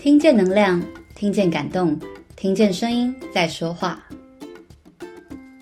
[0.00, 0.82] 听见能量，
[1.14, 1.94] 听见感动，
[2.34, 4.02] 听见声音在说话。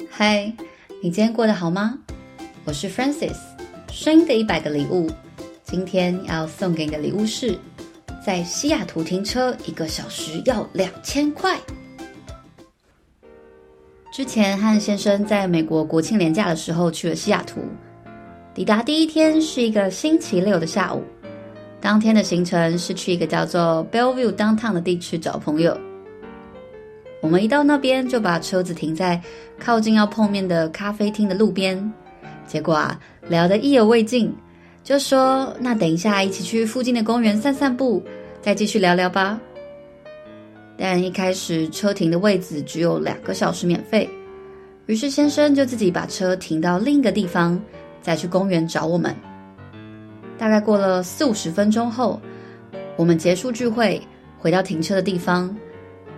[0.08, 0.44] 嗨，
[1.02, 1.98] 你今天过得好吗？
[2.64, 3.34] 我是 Francis，
[3.90, 5.10] 声音的一百个礼物。
[5.64, 7.58] 今天要送给你的礼物是，
[8.24, 11.58] 在西雅图停车一个小时要两千块。
[14.12, 17.60] 之前和先生在美国国庆连假的时候去了西雅图，
[18.54, 21.02] 抵达第一天是一个星期六的下午。
[21.80, 25.78] 当天的行程是去一个叫做 Bellevue Downtown 的地区找朋友。
[27.20, 29.20] 我们一到那边就把车子停在
[29.58, 31.92] 靠近要碰面的咖啡厅的路边。
[32.46, 34.34] 结果啊，聊得意犹未尽，
[34.82, 38.02] 就说那等一下一起去附近的公园散散步，
[38.40, 39.38] 再继续聊聊吧。
[40.76, 44.08] 但一开始车停的位置只有两个小时免费，
[44.86, 47.60] 于是先生就自己把车停到另一个地方，
[48.00, 49.14] 再去公园找我们。
[50.38, 52.20] 大概过了四五十分钟后，
[52.96, 54.00] 我们结束聚会，
[54.38, 55.54] 回到停车的地方，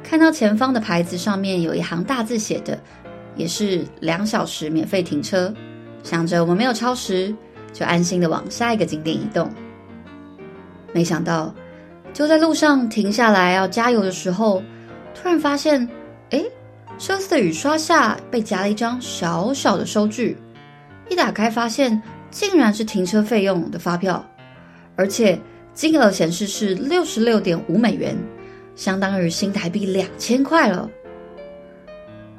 [0.02, 2.78] 看到前方的牌子上面有一行大字写的，
[3.34, 5.53] 也是两小时免费停车。
[6.03, 7.34] 想着我们没有超时，
[7.72, 9.50] 就安心的往下一个景点移动。
[10.92, 11.55] 没想到，
[12.12, 14.62] 就在路上停下来要加油的时候，
[15.14, 15.89] 突然发现，
[16.30, 16.45] 诶，
[16.98, 20.36] 车子的雨刷下被夹了一张小小的收据。
[21.08, 22.00] 一打开，发现。
[22.31, 24.25] 竟然是停车费用的发票，
[24.97, 25.39] 而且
[25.75, 28.17] 金额显示是六十六点五美元，
[28.77, 30.89] 相当于新台币两千块了。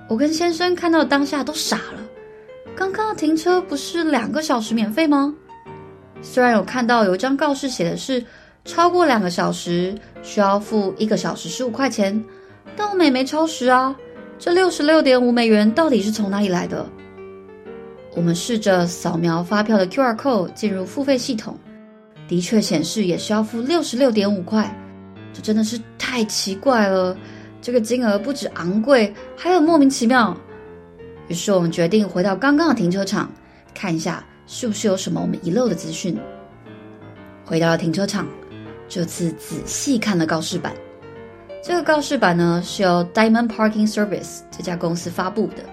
[0.07, 2.01] 我跟先生看到当下都傻了，
[2.75, 5.33] 刚刚停车不是两个小时免费吗？
[6.21, 8.23] 虽然有看到有一张告示写的是
[8.63, 12.23] 超过两个小时需要付一个小时十五块钱，
[12.75, 13.95] 但我们也没超时啊，
[14.37, 16.87] 这六十六点五美元到底是从哪里来的？
[18.13, 21.57] 我们试着扫描发票的 QR code 进入付费系统，
[22.27, 24.69] 的确显示也需要付六十六点五块，
[25.33, 27.15] 这真的是太奇怪了。
[27.61, 30.35] 这个金额不止昂贵，还有莫名其妙。
[31.29, 33.31] 于是我们决定回到刚刚的停车场，
[33.73, 36.19] 看一下是不是有什么我们遗漏的资讯。
[37.45, 38.27] 回到了停车场，
[38.89, 40.73] 这次仔细看了告示板。
[41.63, 45.63] 这个告示板呢是由 Diamond Parking Service 这家公司发布的，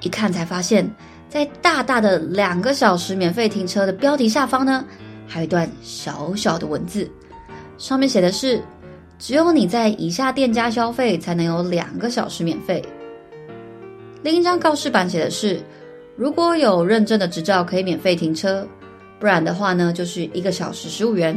[0.00, 0.90] 一看才发现。
[1.34, 4.84] 在大大的两个小时免费停车的标题下方呢，
[5.26, 7.10] 还有一段小小的文字，
[7.76, 8.62] 上面写的是：
[9.18, 12.80] 只有你在以下店家消费才能有两个小时免费。
[14.22, 15.60] 另一张告示板写的是：
[16.14, 18.64] 如果有认证的执照可以免费停车，
[19.18, 21.36] 不然的话呢，就是一个小时十五元。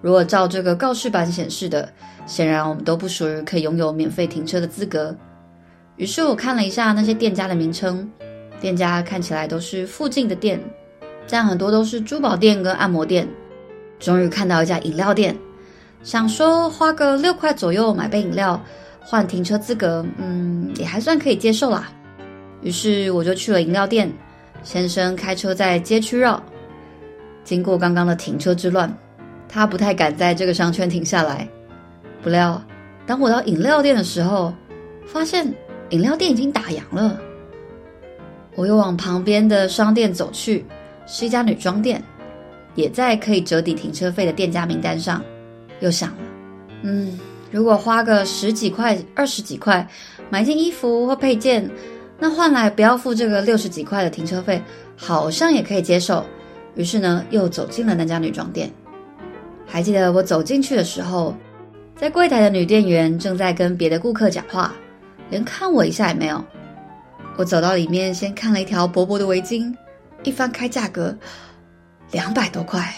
[0.00, 1.86] 如果照这个告示板显示的，
[2.24, 5.14] 显然我们都不属于可以拥有免费停车的资格。
[5.96, 8.10] 于是我看了一下那些店家的名称。
[8.64, 10.58] 店家看起来都是附近的店，
[11.28, 13.28] 但很多都是珠宝店跟按摩店。
[14.00, 15.36] 终于看到一家饮料店，
[16.02, 18.58] 想说花个六块左右买杯饮料
[19.00, 21.92] 换停车资格，嗯，也还算可以接受啦。
[22.62, 24.10] 于是我就去了饮料店，
[24.62, 26.42] 先生开车在街区绕。
[27.44, 28.90] 经过刚刚的停车之乱，
[29.46, 31.46] 他不太敢在这个商圈停下来。
[32.22, 32.64] 不料，
[33.04, 34.54] 当我到饮料店的时候，
[35.04, 35.52] 发现
[35.90, 37.20] 饮料店已经打烊了。
[38.54, 40.64] 我又往旁边的商店走去，
[41.06, 42.02] 是一家女装店，
[42.74, 45.22] 也在可以折抵停车费的店家名单上。
[45.80, 46.16] 又想了，
[46.82, 47.18] 嗯，
[47.50, 49.86] 如果花个十几块、二十几块
[50.30, 51.68] 买件衣服或配件，
[52.18, 54.62] 那换来不要付这个六十几块的停车费，
[54.96, 56.24] 好像也可以接受。
[56.76, 58.70] 于是呢，又走进了那家女装店。
[59.66, 61.34] 还记得我走进去的时候，
[61.96, 64.72] 在柜台的女店员正在跟别的顾客讲话，
[65.28, 66.42] 连看我一下也没有。
[67.36, 69.74] 我走到里面，先看了一条薄薄的围巾，
[70.22, 71.16] 一翻开价格，
[72.12, 72.94] 两百多块。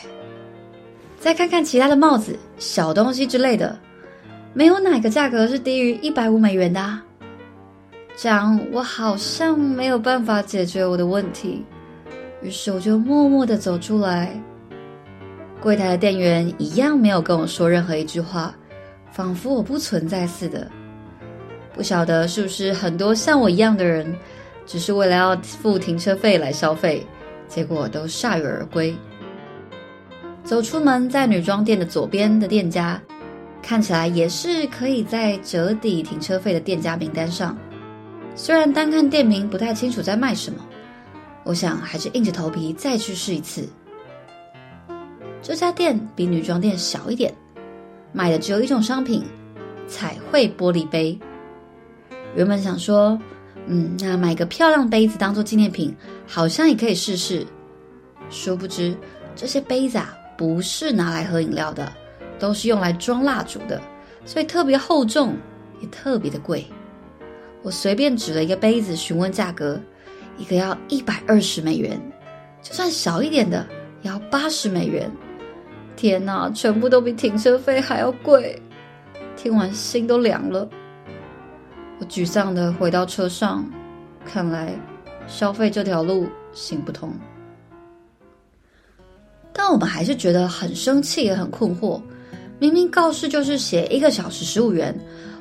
[1.18, 3.76] 再看看其他的帽子、小东西之类的，
[4.52, 7.02] 没有哪个价格是低于一百五美元的啊。
[8.16, 11.64] 这样我好像没有办法解决我的问题，
[12.42, 14.30] 于是我就默默的走出来。
[15.60, 18.54] 柜台的店员一样没有跟我说任何一句话，
[19.10, 20.70] 仿佛我不存在似的。
[21.74, 24.14] 不晓得是不是很多像我一样的人，
[24.66, 27.06] 只是为了要付停车费来消费，
[27.46, 28.94] 结果都铩羽而归。
[30.42, 33.00] 走出门，在女装店的左边的店家，
[33.62, 37.56] 看起来也是可以在折抵停车费的店家名单上。
[38.34, 40.58] 虽然单看店名不太清楚在卖什么，
[41.42, 43.68] 我想还是硬着头皮再去试一次。
[45.40, 47.32] 这家店比女装店小一点，
[48.12, 49.24] 卖的只有一种商品——
[49.86, 51.18] 彩绘玻璃杯。
[52.34, 53.18] 原本想说，
[53.66, 55.94] 嗯，那买个漂亮杯子当做纪念品，
[56.26, 57.46] 好像也可以试试。
[58.30, 58.96] 殊不知，
[59.34, 61.92] 这些杯子啊，不是拿来喝饮料的，
[62.38, 63.80] 都是用来装蜡烛的，
[64.24, 65.36] 所以特别厚重，
[65.80, 66.64] 也特别的贵。
[67.62, 69.80] 我随便指了一个杯子询问价格，
[70.38, 72.00] 一个要一百二十美元，
[72.62, 73.66] 就算小一点的
[74.02, 75.10] 也要八十美元。
[75.96, 78.60] 天哪，全部都比停车费还要贵！
[79.36, 80.68] 听完心都凉了。
[81.98, 83.64] 我沮丧的回到车上，
[84.24, 84.74] 看来
[85.26, 87.12] 消费这条路行不通。
[89.52, 92.00] 但我们还是觉得很生气，也很困惑。
[92.58, 94.94] 明明告示就是写一个小时十五元，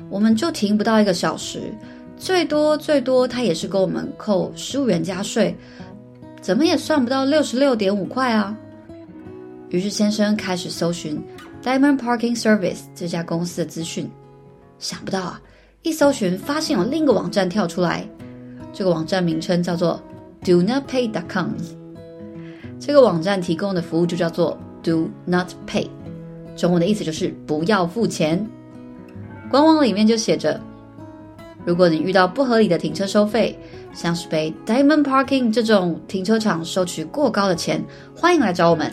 [0.08, 1.72] 我们就停不到一个小时，
[2.16, 5.54] 最多最多他也是给我们扣十五元加税，
[6.40, 8.56] 怎么也算不到六十六点五块啊！
[9.68, 11.22] 于是先生开始搜寻
[11.62, 14.10] Diamond Parking Service 这家公司的资讯，
[14.78, 15.40] 想不到啊，
[15.86, 18.04] 一搜寻发现有另一个网站跳出来，
[18.72, 20.02] 这个网站名称叫做
[20.44, 21.08] do not pay.
[21.08, 21.50] dot com。
[22.80, 25.86] 这个网站提供的服务就叫做 Do Not Pay，
[26.56, 28.44] 中文的意思就是不要付钱。
[29.48, 30.60] 官网里面就写着，
[31.64, 33.56] 如果你遇到不合理的停车收费，
[33.94, 37.80] 像是被 Diamond Parking 这种停车场收取过高的钱，
[38.16, 38.90] 欢迎来找我们。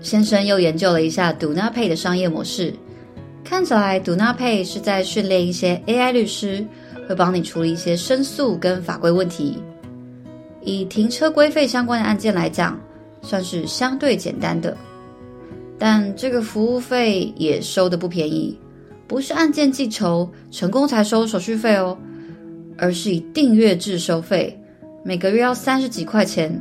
[0.00, 2.72] 先生又研究了一下 Do Not Pay 的商业模式，
[3.50, 6.64] 看起来 Do Not Pay 是在训练一些 AI 律师，
[7.08, 9.58] 会帮你处理一些申诉跟法规问题。
[10.62, 12.78] 以停车规费相关的案件来讲，
[13.22, 14.76] 算是相对简单的，
[15.80, 18.56] 但这个服务费也收得不便宜，
[19.08, 21.98] 不是案件计酬成功才收手续费哦，
[22.78, 24.56] 而是以订阅制收费，
[25.02, 26.56] 每个月要三十几块钱。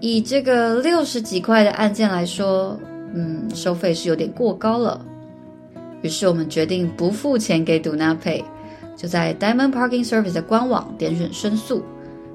[0.00, 2.78] 以这个六十几块的案件来说，
[3.14, 5.02] 嗯，收费是有点过高了。
[6.02, 8.44] 于是我们决定不付钱给 Do Not Pay，
[8.96, 11.82] 就在 Diamond Parking Service 的官网点选申诉。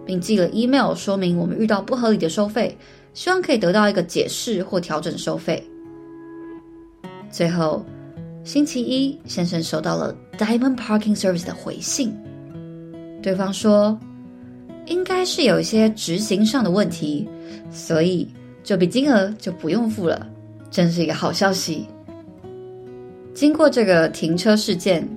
[0.06, 2.78] 并寄了 email 说明我们遇到不合理的收费，
[3.14, 5.66] 希望可以得到一个解释或调整收费。
[7.32, 7.86] 最后，
[8.44, 12.14] 星期一先生收到了 Diamond Parking Service 的回信，
[13.22, 13.98] 对方说
[14.88, 17.26] 应该是有一些执行上的问题，
[17.72, 18.28] 所以
[18.62, 20.28] 这笔金额就不用付了，
[20.70, 21.88] 真是一个好消息。
[23.34, 25.08] 经过这个停车事件。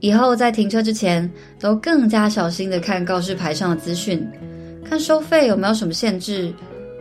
[0.00, 4.26] 以后在停车之前，都更加小心的看告示牌上的资讯，
[4.82, 6.50] 看收费有没有什么限制，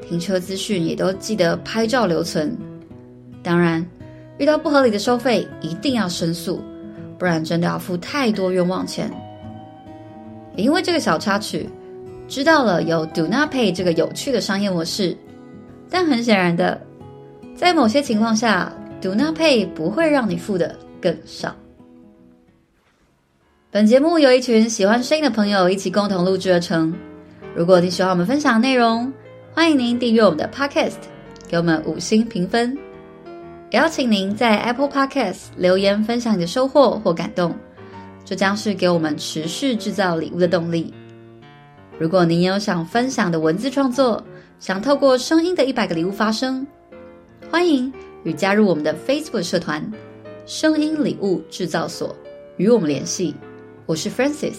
[0.06, 2.58] 停车资讯也都记得拍照留存。
[3.42, 3.86] 当然，
[4.38, 6.62] 遇到不合理的收费，一定要申诉，
[7.18, 9.10] 不然真的要付太多冤枉钱。
[10.58, 11.70] 也因为这个小插曲，
[12.28, 15.16] 知道了有 Do Not Pay 这个有趣的商业模式，
[15.90, 16.82] 但很显然的，
[17.56, 21.56] 在某些情况下，Do Not Pay 不会让你付的更少。
[23.72, 26.94] 本节目由一群喜欢声音的朋友一起共同录制而成。
[27.56, 29.12] 如果你喜欢我们分享的内容，
[29.54, 30.96] 欢迎您订阅我们的 Podcast，
[31.48, 32.78] 给我们五星评分。
[33.72, 37.56] 也邀请您在 Apple Podcast 留言分享你的收获或感动，
[38.26, 40.92] 这将是给我们持续制造礼物的动力。
[42.00, 44.24] 如果您有想分享的文字创作，
[44.60, 46.66] 想透过声音的一百个礼物发声，
[47.52, 47.94] 欢迎
[48.24, 49.92] 与加入我们的 Facebook 社团
[50.46, 52.16] “声音礼物制造所”，
[52.58, 53.34] 与我们联系。
[53.86, 54.58] 我是 Francis，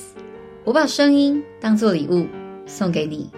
[0.65, 2.27] 我把声音当做礼物
[2.67, 3.31] 送给你。